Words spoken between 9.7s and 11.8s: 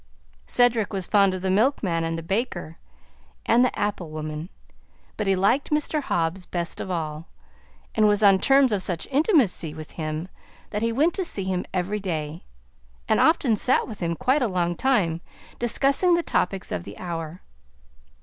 with him that he went to see him